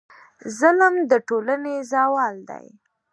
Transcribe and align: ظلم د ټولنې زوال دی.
ظلم 0.59 0.95
د 1.11 1.11
ټولنې 1.27 1.75
زوال 1.91 2.35
دی. 2.49 2.65